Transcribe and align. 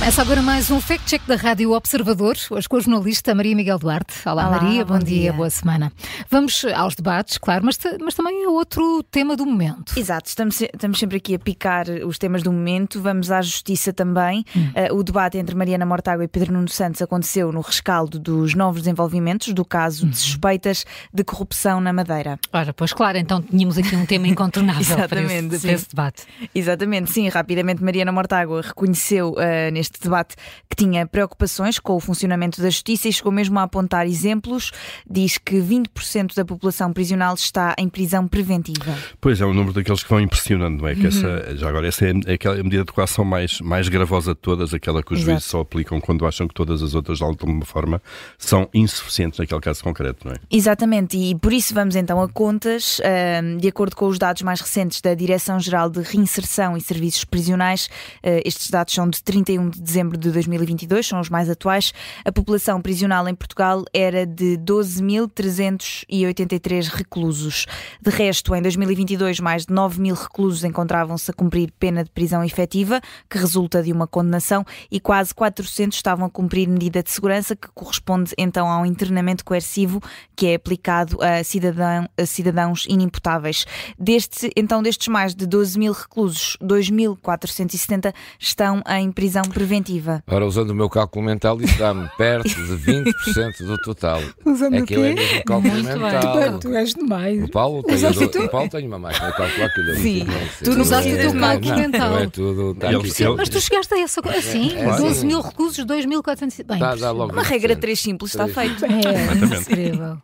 Começa 0.00 0.22
agora 0.22 0.40
mais 0.40 0.70
um 0.70 0.80
Fact 0.80 1.04
Check 1.04 1.26
da 1.26 1.36
Rádio 1.36 1.72
Observador, 1.72 2.34
hoje 2.48 2.66
com 2.66 2.78
a 2.78 2.80
jornalista 2.80 3.34
Maria 3.34 3.54
Miguel 3.54 3.78
Duarte. 3.78 4.14
Olá, 4.24 4.48
Olá 4.48 4.58
Maria, 4.58 4.82
bom, 4.82 4.94
bom 4.94 4.98
dia, 4.98 5.20
dia, 5.20 5.32
boa 5.34 5.50
semana. 5.50 5.92
Vamos 6.30 6.64
aos 6.74 6.94
debates, 6.94 7.36
claro, 7.36 7.66
mas, 7.66 7.78
mas 8.00 8.14
também 8.14 8.46
a 8.46 8.48
outro 8.48 9.02
tema 9.10 9.36
do 9.36 9.44
momento. 9.44 9.92
Exato, 9.94 10.26
estamos, 10.26 10.58
estamos 10.62 10.98
sempre 10.98 11.18
aqui 11.18 11.34
a 11.34 11.38
picar 11.38 11.86
os 12.06 12.16
temas 12.16 12.42
do 12.42 12.50
momento, 12.50 12.98
vamos 12.98 13.30
à 13.30 13.42
justiça 13.42 13.92
também. 13.92 14.42
Hum. 14.56 14.70
Uh, 14.90 14.96
o 14.96 15.04
debate 15.04 15.36
entre 15.36 15.54
Mariana 15.54 15.84
Mortágua 15.84 16.24
e 16.24 16.28
Pedro 16.28 16.54
Nuno 16.54 16.70
Santos 16.70 17.02
aconteceu 17.02 17.52
no 17.52 17.60
rescaldo 17.60 18.18
dos 18.18 18.54
novos 18.54 18.80
desenvolvimentos 18.80 19.52
do 19.52 19.66
caso 19.66 20.06
hum. 20.06 20.10
de 20.10 20.16
suspeitas 20.16 20.86
de 21.12 21.22
corrupção 21.22 21.78
na 21.78 21.92
Madeira. 21.92 22.38
Ora, 22.50 22.72
pois 22.72 22.94
claro, 22.94 23.18
então 23.18 23.42
tínhamos 23.42 23.76
aqui 23.76 23.94
um 23.94 24.06
tema 24.06 24.26
incontornável 24.26 24.96
para, 25.06 25.22
esse, 25.22 25.60
para 25.60 25.72
esse 25.72 25.88
debate. 25.90 26.22
Exatamente, 26.54 27.12
sim, 27.12 27.28
rapidamente 27.28 27.84
Mariana 27.84 28.10
Mortágua 28.10 28.62
reconheceu 28.62 29.32
uh, 29.32 29.70
neste 29.70 29.89
debate 30.00 30.36
que 30.68 30.76
tinha 30.76 31.06
preocupações 31.06 31.78
com 31.78 31.94
o 31.94 32.00
funcionamento 32.00 32.60
da 32.60 32.68
justiça 32.68 33.08
e 33.08 33.12
chegou 33.12 33.32
mesmo 33.32 33.58
a 33.58 33.62
apontar 33.62 34.06
exemplos. 34.06 34.70
Diz 35.08 35.38
que 35.38 35.56
20% 35.56 36.34
da 36.34 36.44
população 36.44 36.92
prisional 36.92 37.34
está 37.34 37.74
em 37.78 37.88
prisão 37.88 38.28
preventiva. 38.28 38.96
Pois 39.20 39.40
é, 39.40 39.46
o 39.46 39.54
número 39.54 39.72
daqueles 39.72 40.02
que 40.02 40.10
vão 40.10 40.20
impressionando, 40.20 40.82
não 40.82 40.88
é? 40.88 40.94
Que 40.94 41.06
essa, 41.06 41.26
uhum. 41.26 41.56
já 41.56 41.68
agora, 41.68 41.88
essa 41.88 42.06
é, 42.06 42.32
aquela 42.34 42.56
medida 42.56 42.84
de 42.84 42.92
coação 42.92 43.24
mais, 43.24 43.60
mais 43.60 43.88
gravosa 43.88 44.34
de 44.34 44.40
todas, 44.40 44.74
aquela 44.74 45.02
que 45.02 45.12
os 45.12 45.20
Exato. 45.20 45.32
juízes 45.32 45.48
só 45.48 45.60
aplicam 45.60 46.00
quando 46.00 46.26
acham 46.26 46.46
que 46.46 46.54
todas 46.54 46.82
as 46.82 46.94
outras, 46.94 47.18
de 47.18 47.24
alguma 47.24 47.64
forma, 47.64 48.02
são 48.38 48.68
insuficientes 48.74 49.38
naquele 49.38 49.60
caso 49.60 49.82
concreto, 49.82 50.26
não 50.26 50.34
é? 50.34 50.36
Exatamente, 50.50 51.16
e 51.16 51.34
por 51.34 51.52
isso 51.52 51.74
vamos 51.74 51.96
então 51.96 52.20
a 52.20 52.28
contas. 52.28 53.00
De 53.58 53.68
acordo 53.68 53.96
com 53.96 54.06
os 54.06 54.18
dados 54.18 54.42
mais 54.42 54.60
recentes 54.60 55.00
da 55.00 55.14
Direção-Geral 55.14 55.90
de 55.90 56.00
Reinserção 56.00 56.76
e 56.76 56.80
Serviços 56.80 57.24
Prisionais, 57.24 57.88
eh, 58.22 58.42
estes 58.44 58.70
dados 58.70 58.94
são 58.94 59.08
de 59.08 59.22
31 59.22 59.70
de 59.70 59.79
dezembro 59.80 60.16
de 60.16 60.30
2022, 60.30 61.06
são 61.06 61.20
os 61.20 61.28
mais 61.28 61.50
atuais, 61.50 61.92
a 62.24 62.32
população 62.32 62.80
prisional 62.80 63.28
em 63.28 63.34
Portugal 63.34 63.84
era 63.92 64.24
de 64.26 64.56
12.383 64.58 66.88
reclusos. 66.88 67.66
De 68.00 68.10
resto, 68.10 68.54
em 68.54 68.62
2022, 68.62 69.40
mais 69.40 69.66
de 69.66 69.72
9 69.72 70.00
mil 70.00 70.14
reclusos 70.14 70.62
encontravam-se 70.64 71.30
a 71.30 71.34
cumprir 71.34 71.72
pena 71.78 72.04
de 72.04 72.10
prisão 72.10 72.44
efetiva, 72.44 73.00
que 73.28 73.38
resulta 73.38 73.82
de 73.82 73.92
uma 73.92 74.06
condenação, 74.06 74.64
e 74.90 75.00
quase 75.00 75.34
400 75.34 75.96
estavam 75.96 76.26
a 76.26 76.30
cumprir 76.30 76.68
medida 76.68 77.02
de 77.02 77.10
segurança, 77.10 77.56
que 77.56 77.68
corresponde 77.74 78.32
então 78.36 78.68
ao 78.68 78.84
internamento 78.86 79.44
coercivo 79.44 80.00
que 80.36 80.48
é 80.48 80.54
aplicado 80.54 81.18
a, 81.22 81.42
cidadão, 81.44 82.08
a 82.16 82.26
cidadãos 82.26 82.86
inimputáveis. 82.88 83.66
Deste, 83.98 84.50
então, 84.56 84.82
destes 84.82 85.08
mais 85.08 85.34
de 85.34 85.46
12 85.46 85.78
mil 85.78 85.92
reclusos, 85.92 86.56
2.470 86.62 88.14
estão 88.38 88.82
em 88.88 89.12
prisão 89.12 89.42
preventiva. 89.42 89.69
Ora, 90.26 90.46
usando 90.46 90.70
o 90.70 90.74
meu 90.74 90.88
cálculo 90.88 91.24
mental, 91.24 91.60
isso 91.60 91.78
dá-me 91.78 92.08
perto 92.16 92.48
de 92.48 92.76
20% 92.76 93.64
do 93.66 93.76
total. 93.78 94.20
Usando 94.44 94.76
é 94.76 94.82
que 94.82 94.94
eu 94.94 95.04
é 95.04 95.14
mesmo 95.14 95.44
cálculo 95.44 95.72
Muito 95.72 95.98
mental. 95.98 96.40
Bem. 96.40 96.58
Tu, 96.58 96.74
és 96.74 96.94
demais. 96.94 97.44
O 97.44 97.48
Paulo 97.48 97.82
tem, 97.82 97.96
do, 97.96 98.44
o 98.44 98.48
Paulo 98.48 98.68
tem 98.68 98.86
uma 98.86 98.98
máquina 98.98 99.30
de 99.30 99.36
calcular 99.36 99.66
aquilo. 99.66 99.94
Sim, 99.96 100.26
tu 100.64 100.72
não 100.72 100.82
usaste 100.82 101.12
o 101.12 101.16
teu 101.16 101.38
cálculo 101.38 101.76
mental. 101.76 102.10
Não 102.10 102.18
é 102.18 102.26
tudo. 102.28 102.74
Tá 102.74 102.88
Sim, 103.04 103.34
mas 103.36 103.48
tu 103.48 103.60
chegaste 103.60 103.94
a 103.94 104.00
essa 104.00 104.22
coisa. 104.22 104.38
Assim, 104.38 104.74
é, 104.76 104.84
12 104.84 105.06
assim. 105.06 105.26
mil 105.26 105.40
reclusos, 105.40 105.84
2.400. 105.84 106.64
Bem, 106.64 106.78
dá, 106.78 106.94
dá 106.94 107.10
logo 107.10 107.32
uma 107.32 107.42
regra 107.42 107.76
3 107.76 107.98
simples 107.98 108.30
está 108.32 108.48
feito. 108.48 108.84
É, 108.84 108.88
incrível. 109.60 110.18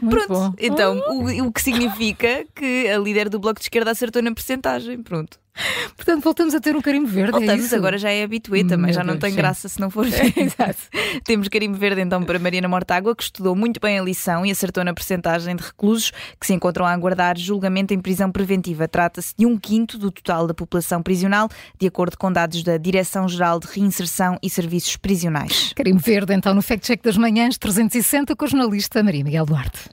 Muito 0.00 0.26
Pronto, 0.26 0.28
bom. 0.28 0.54
então 0.58 0.98
o, 1.08 1.46
o 1.46 1.52
que 1.52 1.60
significa 1.60 2.44
que 2.54 2.88
a 2.88 2.98
líder 2.98 3.28
do 3.28 3.38
Bloco 3.38 3.58
de 3.58 3.64
Esquerda 3.64 3.90
acertou 3.90 4.22
na 4.22 4.32
percentagem. 4.32 5.02
Pronto. 5.02 5.38
Portanto, 5.96 6.22
voltamos 6.22 6.54
a 6.54 6.60
ter 6.60 6.76
um 6.76 6.80
carimbo 6.80 7.06
verde. 7.06 7.30
É 7.30 7.32
voltamos, 7.32 7.72
é 7.72 7.76
agora 7.76 7.98
já 7.98 8.10
é 8.10 8.22
habitueta, 8.22 8.76
mas 8.76 8.94
já 8.94 9.02
não 9.02 9.18
tem 9.18 9.30
sim. 9.30 9.36
graça 9.36 9.68
se 9.68 9.80
não 9.80 9.90
for. 9.90 10.06
Exato. 10.36 10.78
Temos 11.24 11.48
carimbo 11.48 11.76
verde 11.76 12.00
então 12.00 12.22
para 12.22 12.38
Mariana 12.38 12.68
Mortágua, 12.68 13.14
que 13.14 13.22
estudou 13.22 13.54
muito 13.56 13.80
bem 13.80 13.98
a 13.98 14.02
lição 14.02 14.44
e 14.44 14.50
acertou 14.50 14.84
na 14.84 14.92
percentagem 14.92 15.56
de 15.56 15.62
reclusos 15.62 16.12
que 16.40 16.46
se 16.46 16.52
encontram 16.52 16.84
a 16.84 16.92
aguardar 16.92 17.38
julgamento 17.38 17.94
em 17.94 18.00
prisão 18.00 18.30
preventiva. 18.30 18.86
Trata-se 18.86 19.34
de 19.36 19.46
um 19.46 19.58
quinto 19.58 19.98
do 19.98 20.10
total 20.10 20.46
da 20.46 20.54
população 20.54 21.02
prisional, 21.02 21.48
de 21.78 21.86
acordo 21.86 22.16
com 22.18 22.32
dados 22.32 22.62
da 22.62 22.76
Direção-Geral 22.76 23.60
de 23.60 23.66
Reinserção 23.66 24.38
e 24.42 24.50
Serviços 24.50 24.96
Prisionais. 24.96 25.72
Carimbo 25.74 26.00
verde 26.00 26.34
então 26.34 26.54
no 26.54 26.62
Fact 26.62 26.86
Check 26.86 27.02
das 27.02 27.16
Manhãs 27.16 27.56
360 27.58 28.36
com 28.36 28.44
a 28.44 28.48
jornalista 28.48 29.02
Maria 29.02 29.24
Miguel 29.24 29.46
Duarte. 29.46 29.90